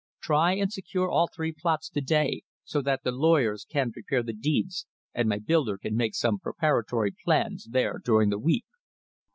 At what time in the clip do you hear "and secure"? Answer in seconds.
0.53-1.11